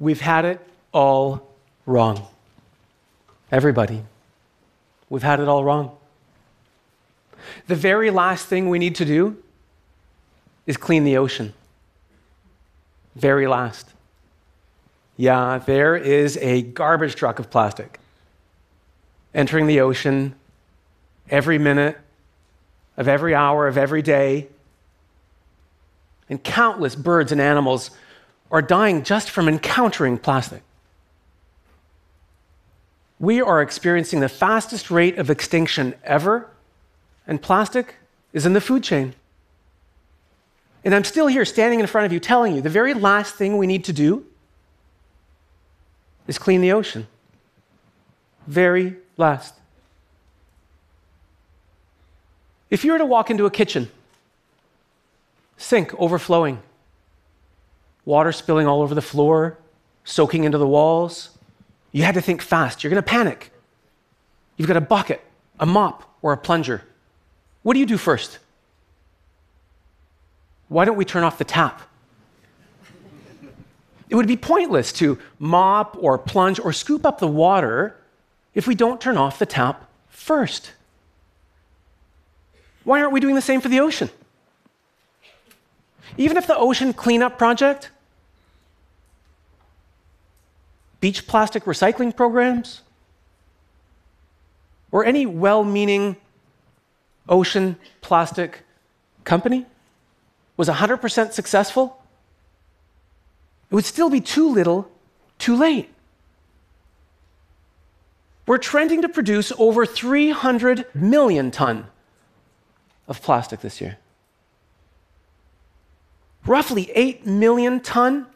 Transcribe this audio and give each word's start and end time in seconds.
We've 0.00 0.20
had 0.20 0.44
it 0.44 0.60
all 0.92 1.54
wrong. 1.86 2.26
Everybody. 3.52 4.02
We've 5.08 5.22
had 5.22 5.38
it 5.38 5.48
all 5.48 5.62
wrong. 5.62 5.96
The 7.66 7.74
very 7.74 8.10
last 8.10 8.46
thing 8.46 8.68
we 8.68 8.78
need 8.78 8.94
to 8.96 9.04
do 9.04 9.36
is 10.66 10.76
clean 10.76 11.04
the 11.04 11.16
ocean. 11.16 11.52
Very 13.14 13.46
last. 13.46 13.90
Yeah, 15.16 15.58
there 15.58 15.96
is 15.96 16.38
a 16.38 16.62
garbage 16.62 17.14
truck 17.14 17.38
of 17.38 17.50
plastic 17.50 18.00
entering 19.34 19.66
the 19.66 19.80
ocean 19.80 20.34
every 21.28 21.58
minute 21.58 21.96
of 22.96 23.06
every 23.06 23.34
hour 23.34 23.68
of 23.68 23.78
every 23.78 24.02
day. 24.02 24.48
And 26.28 26.42
countless 26.42 26.94
birds 26.94 27.32
and 27.32 27.40
animals 27.40 27.90
are 28.50 28.62
dying 28.62 29.02
just 29.02 29.30
from 29.30 29.48
encountering 29.48 30.18
plastic. 30.18 30.62
We 33.18 33.40
are 33.40 33.60
experiencing 33.60 34.20
the 34.20 34.28
fastest 34.28 34.90
rate 34.90 35.18
of 35.18 35.30
extinction 35.30 35.94
ever, 36.02 36.48
and 37.26 37.40
plastic 37.40 37.96
is 38.32 38.46
in 38.46 38.54
the 38.54 38.60
food 38.60 38.82
chain. 38.82 39.14
And 40.84 40.94
I'm 40.94 41.04
still 41.04 41.26
here 41.26 41.44
standing 41.44 41.80
in 41.80 41.86
front 41.86 42.06
of 42.06 42.12
you 42.12 42.18
telling 42.18 42.54
you 42.54 42.62
the 42.62 42.70
very 42.70 42.94
last 42.94 43.34
thing 43.34 43.58
we 43.58 43.66
need 43.66 43.84
to 43.84 43.92
do 43.92 44.24
is 46.26 46.38
clean 46.38 46.62
the 46.62 46.72
ocean. 46.72 47.06
Very 48.46 48.96
last. 49.16 49.54
If 52.70 52.84
you 52.84 52.92
were 52.92 52.98
to 52.98 53.04
walk 53.04 53.30
into 53.30 53.46
a 53.46 53.50
kitchen, 53.50 53.90
sink 55.58 55.92
overflowing, 56.00 56.62
water 58.04 58.32
spilling 58.32 58.66
all 58.66 58.82
over 58.82 58.94
the 58.94 59.02
floor, 59.02 59.58
soaking 60.04 60.44
into 60.44 60.58
the 60.58 60.66
walls, 60.66 61.30
you 61.92 62.02
had 62.02 62.14
to 62.14 62.20
think 62.20 62.42
fast. 62.42 62.82
You're 62.82 62.90
going 62.90 63.02
to 63.02 63.08
panic. 63.08 63.52
You've 64.56 64.68
got 64.68 64.76
a 64.76 64.80
bucket, 64.80 65.22
a 65.58 65.66
mop, 65.66 66.04
or 66.22 66.32
a 66.32 66.36
plunger. 66.36 66.82
What 67.62 67.74
do 67.74 67.80
you 67.80 67.86
do 67.86 67.98
first? 67.98 68.38
Why 70.68 70.84
don't 70.84 70.96
we 70.96 71.04
turn 71.04 71.24
off 71.24 71.38
the 71.38 71.44
tap? 71.44 71.82
It 74.08 74.16
would 74.16 74.26
be 74.26 74.36
pointless 74.36 74.92
to 74.94 75.18
mop 75.38 75.96
or 76.00 76.18
plunge 76.18 76.58
or 76.58 76.72
scoop 76.72 77.06
up 77.06 77.20
the 77.20 77.28
water 77.28 77.96
if 78.54 78.66
we 78.66 78.74
don't 78.74 79.00
turn 79.00 79.16
off 79.16 79.38
the 79.38 79.46
tap 79.46 79.88
first. 80.08 80.72
Why 82.84 83.00
aren't 83.00 83.12
we 83.12 83.20
doing 83.20 83.34
the 83.34 83.42
same 83.42 83.60
for 83.60 83.68
the 83.68 83.80
ocean? 83.80 84.10
Even 86.20 86.36
if 86.36 86.46
the 86.46 86.54
ocean 86.54 86.92
cleanup 86.92 87.38
project, 87.38 87.88
beach 91.00 91.26
plastic 91.26 91.64
recycling 91.64 92.14
programs, 92.14 92.82
or 94.92 95.02
any 95.02 95.24
well 95.24 95.64
meaning 95.64 96.16
ocean 97.26 97.76
plastic 98.02 98.64
company 99.24 99.64
was 100.58 100.68
100% 100.68 101.32
successful, 101.32 102.02
it 103.70 103.74
would 103.74 103.86
still 103.86 104.10
be 104.10 104.20
too 104.20 104.46
little, 104.46 104.90
too 105.38 105.56
late. 105.56 105.88
We're 108.46 108.58
trending 108.58 109.00
to 109.00 109.08
produce 109.08 109.54
over 109.58 109.86
300 109.86 110.84
million 110.94 111.50
ton 111.50 111.86
of 113.08 113.22
plastic 113.22 113.60
this 113.60 113.80
year. 113.80 113.96
Roughly 116.46 116.90
8 116.94 117.26
million 117.26 117.80
ton 117.80 118.26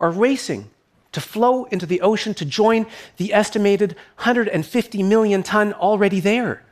are 0.00 0.10
racing 0.10 0.70
to 1.12 1.20
flow 1.20 1.64
into 1.64 1.86
the 1.86 2.00
ocean 2.00 2.34
to 2.34 2.44
join 2.44 2.86
the 3.16 3.32
estimated 3.32 3.92
150 4.16 5.02
million 5.02 5.42
ton 5.42 5.72
already 5.72 6.20
there. 6.20 6.62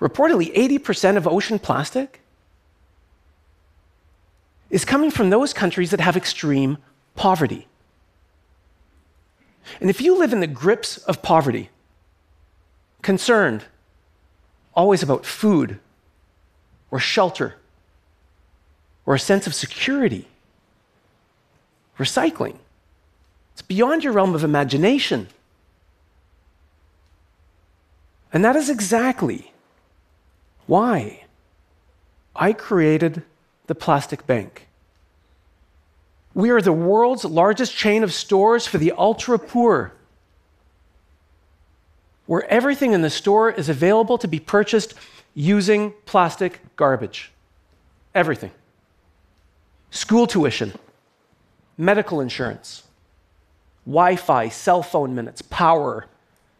Reportedly, 0.00 0.54
80% 0.54 1.16
of 1.16 1.26
ocean 1.26 1.58
plastic 1.58 2.20
is 4.70 4.84
coming 4.84 5.10
from 5.10 5.30
those 5.30 5.52
countries 5.52 5.90
that 5.90 6.00
have 6.00 6.16
extreme 6.16 6.78
poverty. 7.16 7.66
And 9.80 9.90
if 9.90 10.00
you 10.00 10.18
live 10.18 10.32
in 10.32 10.40
the 10.40 10.46
grips 10.46 10.98
of 10.98 11.22
poverty, 11.22 11.70
concerned 13.02 13.64
always 14.74 15.02
about 15.02 15.26
food 15.26 15.80
or 16.90 16.98
shelter 16.98 17.56
or 19.06 19.14
a 19.14 19.18
sense 19.18 19.46
of 19.46 19.54
security, 19.54 20.26
recycling, 21.98 22.56
it's 23.52 23.62
beyond 23.62 24.04
your 24.04 24.12
realm 24.12 24.34
of 24.34 24.44
imagination. 24.44 25.28
And 28.32 28.44
that 28.44 28.54
is 28.54 28.68
exactly 28.68 29.52
why 30.66 31.24
I 32.36 32.52
created 32.52 33.22
the 33.66 33.74
Plastic 33.74 34.26
Bank. 34.26 34.68
We 36.34 36.50
are 36.50 36.60
the 36.60 36.72
world's 36.72 37.24
largest 37.24 37.74
chain 37.74 38.04
of 38.04 38.12
stores 38.12 38.66
for 38.66 38.78
the 38.78 38.92
ultra 38.92 39.38
poor, 39.38 39.92
where 42.26 42.44
everything 42.48 42.92
in 42.92 43.02
the 43.02 43.10
store 43.10 43.50
is 43.50 43.68
available 43.68 44.18
to 44.18 44.28
be 44.28 44.38
purchased 44.38 44.94
using 45.38 45.94
plastic 46.04 46.60
garbage. 46.74 47.30
Everything. 48.12 48.50
School 49.90 50.26
tuition, 50.26 50.72
medical 51.76 52.20
insurance, 52.20 52.82
Wi 53.86 54.16
Fi, 54.16 54.48
cell 54.48 54.82
phone 54.82 55.14
minutes, 55.14 55.40
power, 55.42 56.06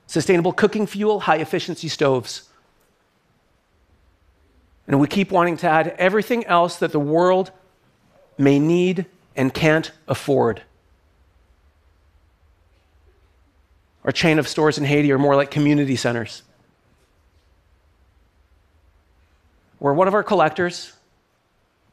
sustainable 0.07 0.53
cooking 0.53 0.87
fuel, 0.87 1.19
high 1.19 1.39
efficiency 1.39 1.89
stoves. 1.89 2.49
And 4.87 5.01
we 5.01 5.09
keep 5.09 5.33
wanting 5.33 5.57
to 5.59 5.69
add 5.69 5.89
everything 5.99 6.47
else 6.47 6.79
that 6.79 6.93
the 6.93 7.01
world 7.01 7.51
may 8.39 8.61
need 8.61 9.07
and 9.35 9.53
can't 9.53 9.91
afford. 10.07 10.63
Our 14.05 14.13
chain 14.13 14.39
of 14.39 14.47
stores 14.47 14.79
in 14.79 14.85
Haiti 14.85 15.11
are 15.11 15.19
more 15.19 15.35
like 15.35 15.51
community 15.51 15.97
centers. 15.97 16.45
Where 19.79 19.95
one 19.95 20.09
of 20.09 20.15
our 20.15 20.23
collectors, 20.23 20.93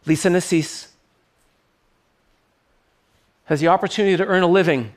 Lisa 0.05 0.29
Nassis, 0.29 0.89
has 3.45 3.59
the 3.59 3.67
opportunity 3.67 4.17
to 4.17 4.25
earn 4.25 4.43
a 4.43 4.47
living 4.47 4.91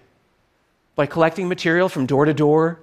by 0.95 1.07
collecting 1.07 1.49
material 1.49 1.89
from 1.89 2.07
door 2.07 2.25
to 2.25 2.35
door, 2.35 2.81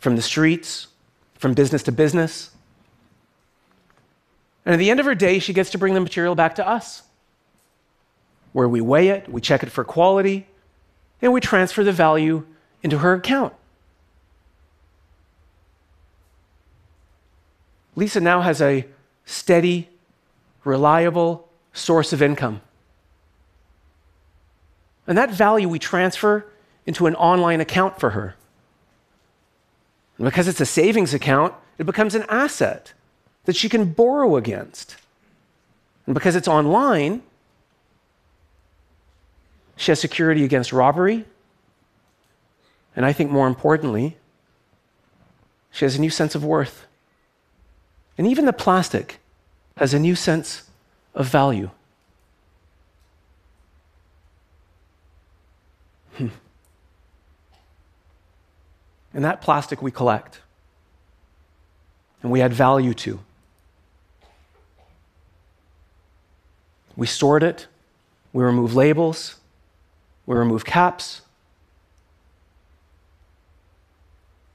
from 0.00 0.16
the 0.16 0.22
streets, 0.22 0.88
from 1.34 1.54
business 1.54 1.84
to 1.84 1.92
business. 1.92 2.50
And 4.66 4.72
at 4.74 4.78
the 4.78 4.90
end 4.90 5.00
of 5.00 5.06
her 5.06 5.14
day, 5.14 5.38
she 5.38 5.52
gets 5.52 5.70
to 5.70 5.78
bring 5.78 5.94
the 5.94 6.00
material 6.00 6.34
back 6.34 6.56
to 6.56 6.68
us, 6.68 7.02
where 8.52 8.68
we 8.68 8.80
weigh 8.80 9.08
it, 9.08 9.28
we 9.28 9.40
check 9.40 9.62
it 9.62 9.70
for 9.70 9.84
quality, 9.84 10.46
and 11.20 11.32
we 11.32 11.40
transfer 11.40 11.84
the 11.84 11.92
value 11.92 12.44
into 12.82 12.98
her 12.98 13.14
account. 13.14 13.54
Lisa 17.94 18.20
now 18.20 18.40
has 18.40 18.60
a 18.60 18.86
steady, 19.24 19.88
reliable 20.64 21.48
source 21.72 22.12
of 22.12 22.22
income. 22.22 22.60
And 25.06 25.18
that 25.18 25.30
value 25.30 25.68
we 25.68 25.78
transfer 25.78 26.46
into 26.86 27.06
an 27.06 27.14
online 27.16 27.60
account 27.60 27.98
for 27.98 28.10
her. 28.10 28.36
And 30.18 30.24
because 30.24 30.48
it's 30.48 30.60
a 30.60 30.66
savings 30.66 31.12
account, 31.12 31.54
it 31.78 31.84
becomes 31.84 32.14
an 32.14 32.24
asset 32.28 32.92
that 33.44 33.56
she 33.56 33.68
can 33.68 33.92
borrow 33.92 34.36
against. 34.36 34.96
And 36.06 36.14
because 36.14 36.36
it's 36.36 36.48
online, 36.48 37.22
she 39.76 39.90
has 39.90 40.00
security 40.00 40.44
against 40.44 40.72
robbery. 40.72 41.24
And 42.94 43.04
I 43.06 43.12
think 43.12 43.30
more 43.30 43.48
importantly, 43.48 44.16
she 45.70 45.84
has 45.84 45.96
a 45.96 46.00
new 46.00 46.10
sense 46.10 46.34
of 46.34 46.44
worth. 46.44 46.86
And 48.18 48.26
even 48.26 48.44
the 48.44 48.52
plastic 48.52 49.18
has 49.76 49.94
a 49.94 49.98
new 49.98 50.14
sense 50.14 50.64
of 51.14 51.26
value. 51.26 51.70
Hmm. 56.16 56.28
And 59.14 59.24
that 59.24 59.40
plastic 59.40 59.82
we 59.82 59.90
collect 59.90 60.40
and 62.22 62.30
we 62.30 62.40
add 62.40 62.52
value 62.52 62.94
to. 62.94 63.20
We 66.96 67.06
sort 67.06 67.42
it, 67.42 67.66
we 68.32 68.44
remove 68.44 68.74
labels, 68.74 69.36
we 70.26 70.36
remove 70.36 70.64
caps. 70.64 71.22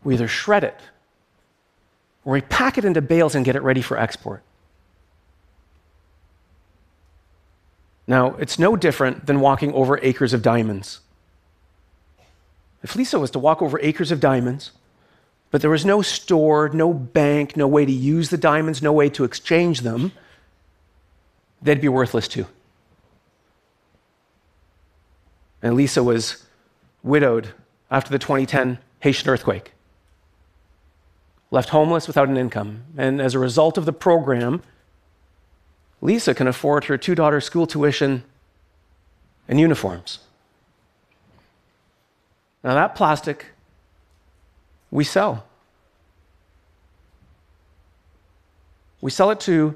We 0.04 0.14
either 0.14 0.28
shred 0.28 0.64
it 0.64 0.80
or 2.28 2.34
we 2.34 2.42
pack 2.42 2.78
it 2.78 2.84
into 2.84 3.02
bales 3.02 3.36
and 3.36 3.46
get 3.46 3.56
it 3.56 3.64
ready 3.64 3.82
for 3.82 3.98
export. 3.98 4.44
Now, 8.06 8.36
it's 8.36 8.60
no 8.60 8.76
different 8.76 9.28
than 9.28 9.40
walking 9.40 9.72
over 9.74 9.98
acres 10.02 10.34
of 10.34 10.42
diamonds. 10.42 11.00
If 12.84 12.98
Lisa 12.98 13.18
was 13.18 13.32
to 13.32 13.40
walk 13.40 13.62
over 13.62 13.80
acres 13.80 14.12
of 14.12 14.20
diamonds, 14.20 14.72
but 15.52 15.62
there 15.62 15.70
was 15.70 15.86
no 15.86 16.02
store, 16.02 16.68
no 16.68 16.94
bank, 16.94 17.56
no 17.56 17.66
way 17.66 17.86
to 17.86 17.94
use 17.94 18.30
the 18.30 18.38
diamonds, 18.38 18.82
no 18.82 18.92
way 18.92 19.08
to 19.12 19.24
exchange 19.24 19.80
them, 19.82 20.12
they'd 21.62 21.80
be 21.80 21.88
worthless 21.88 22.28
too. 22.28 22.46
And 25.62 25.76
Lisa 25.76 26.04
was 26.04 26.46
widowed 27.04 27.54
after 27.90 28.12
the 28.12 28.20
2010 28.20 28.80
Haitian 29.00 29.30
earthquake, 29.30 29.72
left 31.52 31.70
homeless 31.70 32.08
without 32.08 32.28
an 32.28 32.38
income. 32.38 32.84
And 32.98 33.22
as 33.22 33.34
a 33.34 33.40
result 33.40 33.78
of 33.78 33.86
the 33.86 33.94
program, 33.94 34.64
Lisa 36.02 36.34
can 36.34 36.48
afford 36.48 36.86
her 36.86 36.98
two 36.98 37.16
daughters' 37.16 37.46
school 37.46 37.66
tuition 37.66 38.24
and 39.48 39.60
uniforms. 39.60 40.20
Now, 42.64 42.74
that 42.76 42.96
plastic 42.96 43.48
we 44.92 45.04
sell. 45.04 45.46
We 49.02 49.12
sell 49.12 49.32
it 49.32 49.40
to 49.42 49.76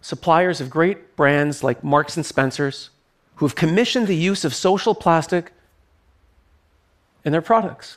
suppliers 0.00 0.60
of 0.60 0.70
great 0.70 1.16
brands 1.16 1.62
like 1.62 1.84
Marks 1.84 2.16
and 2.16 2.24
Spencer's 2.24 2.90
who 3.36 3.46
have 3.46 3.54
commissioned 3.54 4.06
the 4.06 4.16
use 4.16 4.44
of 4.44 4.54
social 4.54 4.94
plastic 4.94 5.52
in 7.24 7.32
their 7.32 7.42
products. 7.42 7.96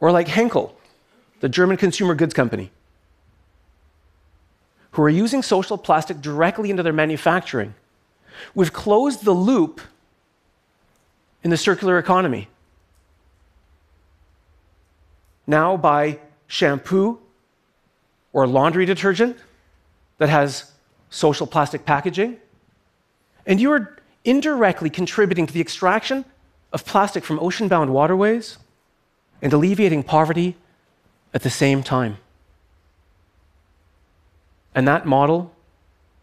Or 0.00 0.12
like 0.12 0.28
Henkel, 0.28 0.75
the 1.40 1.48
German 1.48 1.76
consumer 1.76 2.14
goods 2.14 2.34
company, 2.34 2.70
who 4.92 5.02
are 5.02 5.10
using 5.10 5.42
social 5.42 5.76
plastic 5.76 6.20
directly 6.20 6.70
into 6.70 6.82
their 6.82 6.92
manufacturing. 6.92 7.74
We've 8.54 8.72
closed 8.72 9.24
the 9.24 9.32
loop 9.32 9.80
in 11.42 11.50
the 11.50 11.56
circular 11.56 11.98
economy. 11.98 12.48
Now, 15.46 15.76
buy 15.76 16.18
shampoo 16.46 17.18
or 18.32 18.46
laundry 18.46 18.84
detergent 18.84 19.36
that 20.18 20.28
has 20.28 20.72
social 21.10 21.46
plastic 21.46 21.84
packaging, 21.84 22.38
and 23.46 23.60
you 23.60 23.70
are 23.72 23.96
indirectly 24.24 24.90
contributing 24.90 25.46
to 25.46 25.52
the 25.52 25.60
extraction 25.60 26.24
of 26.72 26.84
plastic 26.84 27.24
from 27.24 27.38
ocean 27.38 27.68
bound 27.68 27.92
waterways 27.92 28.58
and 29.40 29.52
alleviating 29.52 30.02
poverty 30.02 30.56
at 31.34 31.42
the 31.42 31.50
same 31.50 31.82
time. 31.82 32.18
And 34.74 34.86
that 34.86 35.06
model 35.06 35.52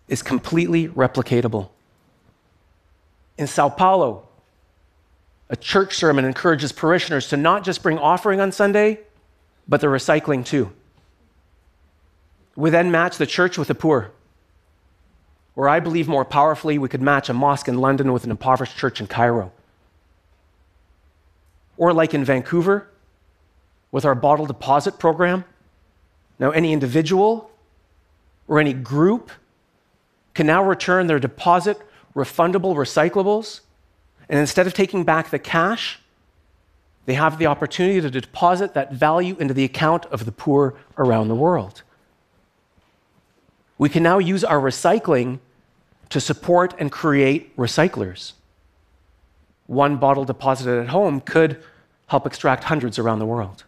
is 0.07 0.21
completely 0.21 0.87
replicatable. 0.87 1.69
In 3.37 3.47
Sao 3.47 3.69
Paulo, 3.69 4.27
a 5.49 5.55
church 5.55 5.95
sermon 5.95 6.25
encourages 6.25 6.71
parishioners 6.71 7.29
to 7.29 7.37
not 7.37 7.63
just 7.63 7.81
bring 7.83 7.97
offering 7.97 8.39
on 8.39 8.51
Sunday, 8.51 8.99
but 9.67 9.81
the 9.81 9.87
recycling 9.87 10.45
too. 10.45 10.71
We 12.55 12.69
then 12.69 12.91
match 12.91 13.17
the 13.17 13.25
church 13.25 13.57
with 13.57 13.67
the 13.67 13.75
poor. 13.75 14.11
Or 15.55 15.67
I 15.69 15.79
believe 15.79 16.07
more 16.07 16.25
powerfully, 16.25 16.77
we 16.77 16.89
could 16.89 17.01
match 17.01 17.29
a 17.29 17.33
mosque 17.33 17.67
in 17.67 17.77
London 17.79 18.11
with 18.11 18.23
an 18.23 18.31
impoverished 18.31 18.77
church 18.77 18.99
in 18.99 19.07
Cairo. 19.07 19.51
Or 21.77 21.93
like 21.93 22.13
in 22.13 22.23
Vancouver, 22.23 22.87
with 23.93 24.03
our 24.03 24.15
bottle 24.15 24.47
deposit 24.47 24.97
program. 24.97 25.45
Now, 26.39 26.49
any 26.49 26.73
individual 26.73 27.51
or 28.47 28.59
any 28.59 28.73
group 28.73 29.31
can 30.33 30.47
now 30.47 30.63
return 30.63 31.05
their 31.05 31.19
deposit 31.19 31.77
refundable 32.15 32.75
recyclables. 32.75 33.61
And 34.27 34.39
instead 34.39 34.65
of 34.65 34.73
taking 34.73 35.03
back 35.03 35.29
the 35.29 35.37
cash, 35.37 35.99
they 37.05 37.13
have 37.13 37.37
the 37.37 37.45
opportunity 37.45 38.01
to 38.01 38.09
deposit 38.09 38.73
that 38.73 38.93
value 38.93 39.37
into 39.39 39.53
the 39.53 39.63
account 39.63 40.07
of 40.07 40.25
the 40.25 40.31
poor 40.31 40.73
around 40.97 41.27
the 41.27 41.35
world. 41.35 41.83
We 43.77 43.89
can 43.89 44.01
now 44.01 44.17
use 44.17 44.43
our 44.43 44.59
recycling 44.59 45.39
to 46.09 46.19
support 46.19 46.73
and 46.79 46.91
create 46.91 47.55
recyclers. 47.57 48.33
One 49.67 49.97
bottle 49.97 50.25
deposited 50.25 50.81
at 50.81 50.87
home 50.89 51.21
could 51.21 51.61
help 52.07 52.25
extract 52.25 52.63
hundreds 52.63 52.97
around 52.97 53.19
the 53.19 53.25
world. 53.27 53.65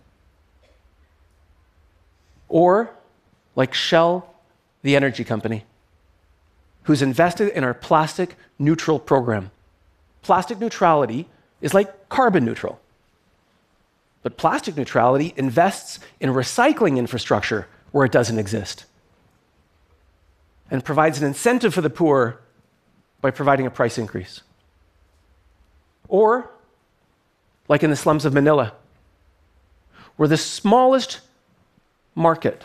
Or, 2.48 2.92
like 3.56 3.74
Shell, 3.74 4.34
the 4.82 4.96
energy 4.96 5.24
company, 5.24 5.66
who's 6.84 7.02
invested 7.02 7.50
in 7.50 7.64
our 7.64 7.74
plastic 7.74 8.36
neutral 8.60 9.00
program. 9.00 9.52
Plastic 10.22 10.60
neutrality 10.60 11.28
is 11.62 11.74
like 11.74 12.10
carbon 12.10 12.46
neutral. 12.46 12.80
But 14.22 14.38
plastic 14.38 14.76
neutrality 14.76 15.34
invests 15.36 16.00
in 16.20 16.32
recycling 16.32 16.98
infrastructure 16.98 17.68
where 17.92 18.06
it 18.06 18.12
doesn't 18.12 18.40
exist 18.40 18.86
and 20.70 20.84
provides 20.84 21.20
an 21.20 21.28
incentive 21.28 21.74
for 21.74 21.82
the 21.82 21.90
poor 21.90 22.40
by 23.22 23.32
providing 23.32 23.66
a 23.66 23.72
price 23.72 23.98
increase. 23.98 24.42
Or, 26.08 26.50
like 27.68 27.84
in 27.84 27.90
the 27.90 27.96
slums 27.96 28.26
of 28.26 28.34
Manila, 28.34 28.74
where 30.18 30.28
the 30.28 30.38
smallest 30.38 31.22
market 32.16 32.64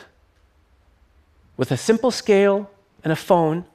with 1.56 1.70
a 1.70 1.76
simple 1.76 2.10
scale 2.10 2.70
and 3.04 3.12
a 3.12 3.16
phone 3.16 3.66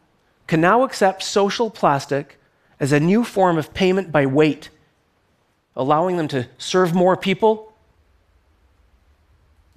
can 0.47 0.59
now 0.59 0.83
accept 0.83 1.21
social 1.21 1.69
plastic 1.69 2.39
as 2.79 2.91
a 2.91 2.99
new 2.99 3.23
form 3.23 3.57
of 3.57 3.73
payment 3.73 4.11
by 4.11 4.25
weight, 4.25 4.69
allowing 5.75 6.17
them 6.17 6.27
to 6.27 6.47
serve 6.57 6.95
more 6.95 7.15
people 7.15 7.73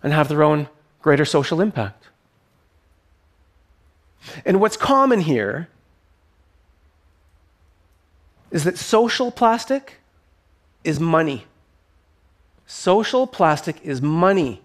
and 0.02 0.12
have 0.12 0.28
their 0.28 0.42
own 0.42 0.68
greater 1.02 1.24
social 1.24 1.60
impact. 1.60 2.08
And 4.44 4.60
what's 4.60 4.76
common 4.76 5.20
here 5.20 5.68
is 8.50 8.64
that 8.64 8.78
social 8.78 9.30
plastic 9.30 9.96
is 10.82 10.98
money. 10.98 11.46
Social 12.66 13.26
plastic 13.26 13.80
is 13.82 14.00
money. 14.00 14.62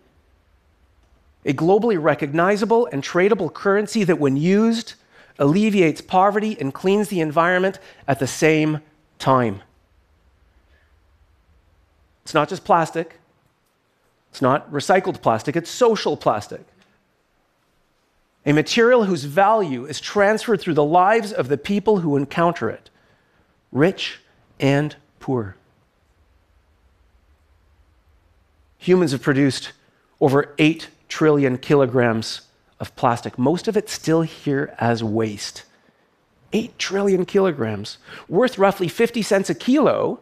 A 1.46 1.54
globally 1.54 2.02
recognizable 2.02 2.88
and 2.92 3.04
tradable 3.04 3.54
currency 3.54 4.04
that, 4.04 4.20
when 4.20 4.38
used, 4.38 4.94
alleviates 5.40 6.02
poverty 6.02 6.58
and 6.60 6.74
cleans 6.74 7.10
the 7.10 7.20
environment 7.20 7.80
at 8.08 8.20
the 8.20 8.28
same 8.28 8.80
time. 9.20 9.62
It's 12.24 12.34
not 12.34 12.50
just 12.50 12.64
plastic, 12.64 13.20
it's 14.32 14.42
not 14.42 14.72
recycled 14.72 15.22
plastic, 15.22 15.56
it's 15.56 15.70
social 15.70 16.16
plastic 16.16 16.62
a 18.46 18.52
material 18.52 19.06
whose 19.06 19.24
value 19.24 19.86
is 19.86 20.02
transferred 20.02 20.60
through 20.60 20.74
the 20.74 20.84
lives 20.84 21.32
of 21.32 21.48
the 21.48 21.58
people 21.58 22.00
who 22.00 22.18
encounter 22.18 22.70
it, 22.70 22.90
rich 23.72 24.20
and 24.60 24.96
poor. 25.20 25.56
Humans 28.80 29.14
have 29.14 29.22
produced 29.22 29.72
over 30.20 30.54
8 30.58 30.90
trillion 31.08 31.58
kilograms 31.58 32.42
of 32.80 32.96
plastic, 32.96 33.38
most 33.38 33.68
of 33.68 33.78
it 33.78 33.90
still 33.90 34.22
here 34.22 34.76
as 34.80 35.04
waste. 35.04 35.64
8 36.52 36.78
trillion 36.78 37.26
kilograms, 37.26 37.98
worth 38.30 38.58
roughly 38.58 38.88
50 38.88 39.22
cents 39.22 39.50
a 39.50 39.56
kilo. 39.56 40.20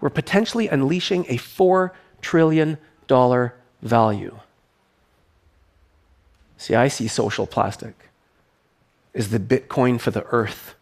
We're 0.00 0.10
potentially 0.10 0.68
unleashing 0.68 1.26
a 1.28 1.36
$4 1.36 1.90
trillion 2.22 2.78
value. 3.82 4.38
See, 6.56 6.74
I 6.74 6.88
see 6.88 7.08
social 7.08 7.46
plastic 7.46 8.08
is 9.12 9.30
the 9.30 9.38
Bitcoin 9.38 10.00
for 10.00 10.10
the 10.10 10.24
earth 10.26 10.74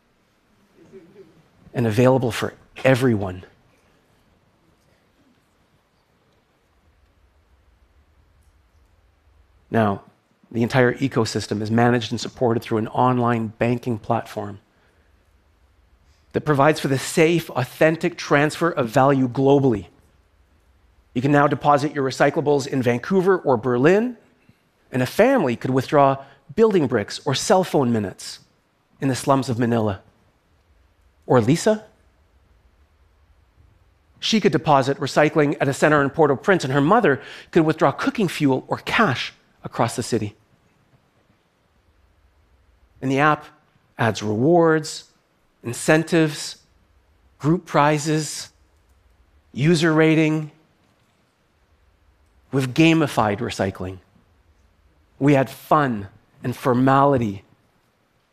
and 1.74 1.86
available 1.86 2.30
for 2.30 2.54
everyone. 2.84 3.44
Now, 9.70 10.02
the 10.50 10.62
entire 10.62 10.94
ecosystem 10.94 11.62
is 11.62 11.70
managed 11.70 12.10
and 12.10 12.20
supported 12.20 12.62
through 12.62 12.78
an 12.78 12.88
online 12.88 13.48
banking 13.58 13.98
platform 13.98 14.58
that 16.32 16.42
provides 16.42 16.80
for 16.80 16.88
the 16.88 16.98
safe, 16.98 17.50
authentic 17.50 18.16
transfer 18.16 18.70
of 18.70 18.88
value 18.88 19.28
globally. 19.28 19.86
You 21.14 21.22
can 21.22 21.32
now 21.32 21.46
deposit 21.46 21.94
your 21.94 22.08
recyclables 22.08 22.66
in 22.66 22.82
Vancouver 22.82 23.38
or 23.38 23.56
Berlin 23.56 24.16
and 24.92 25.02
a 25.02 25.06
family 25.06 25.56
could 25.56 25.70
withdraw 25.70 26.24
building 26.54 26.86
bricks 26.86 27.20
or 27.24 27.34
cell 27.34 27.64
phone 27.64 27.92
minutes 27.92 28.40
in 29.00 29.08
the 29.08 29.14
slums 29.14 29.48
of 29.48 29.58
Manila. 29.58 30.00
Or 31.26 31.40
Lisa? 31.40 31.84
She 34.18 34.40
could 34.40 34.52
deposit 34.52 34.98
recycling 34.98 35.56
at 35.60 35.68
a 35.68 35.72
center 35.72 36.02
in 36.02 36.10
Port 36.10 36.30
au 36.30 36.36
Prince, 36.36 36.64
and 36.64 36.72
her 36.72 36.80
mother 36.80 37.22
could 37.52 37.64
withdraw 37.64 37.92
cooking 37.92 38.28
fuel 38.28 38.64
or 38.68 38.78
cash 38.78 39.32
across 39.64 39.96
the 39.96 40.02
city. 40.02 40.34
And 43.02 43.10
the 43.10 43.18
app 43.18 43.46
adds 43.98 44.22
rewards, 44.22 45.04
incentives, 45.62 46.58
group 47.38 47.66
prizes, 47.66 48.50
user 49.52 49.92
rating. 49.92 50.50
We've 52.52 52.68
gamified 52.68 53.38
recycling. 53.38 53.98
We 55.18 55.36
add 55.36 55.50
fun 55.50 56.08
and 56.42 56.56
formality 56.56 57.44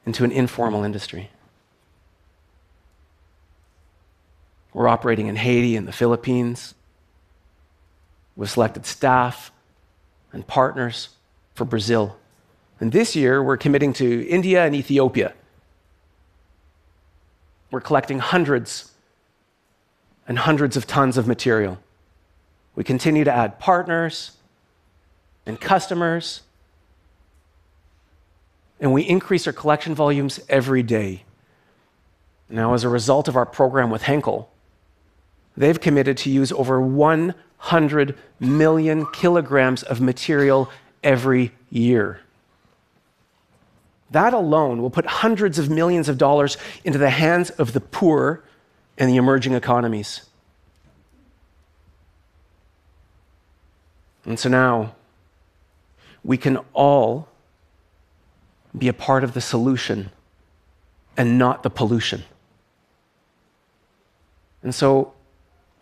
into 0.05 0.23
an 0.23 0.31
informal 0.31 0.83
industry. 0.83 1.29
We're 4.73 4.87
operating 4.87 5.27
in 5.27 5.35
Haiti 5.35 5.75
and 5.75 5.87
the 5.87 5.91
Philippines. 5.91 6.75
We've 8.35 8.49
selected 8.49 8.85
staff 8.85 9.51
and 10.31 10.45
partners 10.45 11.09
for 11.57 11.65
Brazil. 11.65 12.15
And 12.79 12.91
this 12.91 13.15
year, 13.15 13.41
we're 13.41 13.57
committing 13.57 13.91
to 13.93 14.27
India 14.27 14.63
and 14.63 14.75
Ethiopia. 14.75 15.33
We're 17.71 17.81
collecting 17.81 18.19
hundreds 18.19 18.91
and 20.27 20.37
hundreds 20.37 20.77
of 20.77 20.85
tons 20.85 21.17
of 21.17 21.27
material. 21.27 21.79
We 22.75 22.83
continue 22.83 23.23
to 23.23 23.33
add 23.33 23.59
partners 23.59 24.37
and 25.47 25.59
customers, 25.59 26.43
and 28.79 28.93
we 28.93 29.01
increase 29.01 29.47
our 29.47 29.53
collection 29.53 29.95
volumes 29.95 30.39
every 30.47 30.83
day. 30.83 31.23
Now, 32.49 32.75
as 32.75 32.83
a 32.83 32.89
result 32.89 33.27
of 33.27 33.35
our 33.35 33.47
program 33.47 33.89
with 33.89 34.03
Henkel, 34.03 34.51
they've 35.57 35.79
committed 35.79 36.17
to 36.17 36.29
use 36.29 36.51
over 36.51 36.79
100 36.79 38.15
million 38.39 39.07
kilograms 39.11 39.81
of 39.81 39.99
material 39.99 40.69
every 41.03 41.51
year. 41.69 42.21
That 44.11 44.33
alone 44.33 44.81
will 44.81 44.89
put 44.89 45.05
hundreds 45.05 45.59
of 45.59 45.69
millions 45.69 46.07
of 46.07 46.17
dollars 46.17 46.57
into 46.83 46.97
the 46.97 47.09
hands 47.09 47.49
of 47.51 47.73
the 47.73 47.81
poor 47.81 48.43
and 48.97 49.09
the 49.09 49.17
emerging 49.17 49.53
economies. 49.53 50.21
And 54.25 54.39
so 54.39 54.49
now 54.49 54.95
we 56.23 56.37
can 56.37 56.57
all 56.73 57.29
be 58.77 58.87
a 58.87 58.93
part 58.93 59.23
of 59.23 59.33
the 59.33 59.41
solution 59.41 60.11
and 61.15 61.37
not 61.37 61.63
the 61.63 61.69
pollution. 61.69 62.23
And 64.61 64.75
so, 64.75 65.13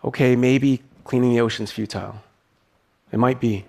okay, 0.04 0.36
maybe 0.36 0.82
cleaning 1.04 1.32
the 1.32 1.42
ocean's 1.42 1.72
futile. 1.72 2.22
It 3.12 3.18
might 3.18 3.40
be. 3.40 3.66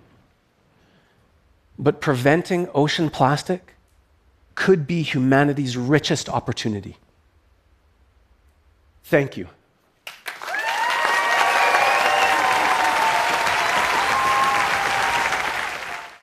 But 1.79 2.01
preventing 2.01 2.69
ocean 2.75 3.11
plastic 3.11 3.75
could 4.55 4.87
be 4.87 5.03
humanity's 5.03 5.77
richest 5.77 6.29
opportunity. 6.29 6.97
Thank 9.05 9.37
you. 9.37 9.49